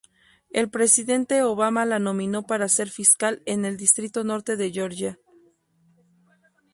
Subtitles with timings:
[0.51, 5.19] El presidente Obama la nominó para ser fiscal en el Distrito Norte de Georgia.